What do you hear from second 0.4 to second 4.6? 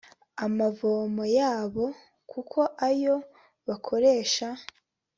amavomo yabo kuko ayo bakoresha